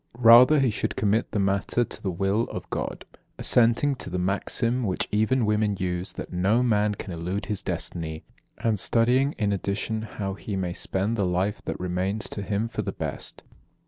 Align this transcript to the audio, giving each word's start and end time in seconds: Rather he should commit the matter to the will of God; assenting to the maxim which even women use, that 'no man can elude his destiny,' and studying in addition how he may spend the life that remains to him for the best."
Rather 0.17 0.59
he 0.59 0.71
should 0.71 0.95
commit 0.95 1.29
the 1.29 1.37
matter 1.37 1.83
to 1.83 2.01
the 2.01 2.09
will 2.09 2.45
of 2.47 2.67
God; 2.71 3.05
assenting 3.37 3.93
to 3.97 4.09
the 4.09 4.17
maxim 4.17 4.81
which 4.81 5.07
even 5.11 5.45
women 5.45 5.77
use, 5.79 6.13
that 6.13 6.33
'no 6.33 6.63
man 6.63 6.95
can 6.95 7.13
elude 7.13 7.45
his 7.45 7.61
destiny,' 7.61 8.23
and 8.57 8.79
studying 8.79 9.33
in 9.33 9.51
addition 9.53 10.01
how 10.01 10.33
he 10.33 10.55
may 10.55 10.73
spend 10.73 11.17
the 11.17 11.23
life 11.25 11.61
that 11.65 11.79
remains 11.79 12.27
to 12.29 12.41
him 12.41 12.67
for 12.67 12.81
the 12.81 12.91
best." 12.91 13.43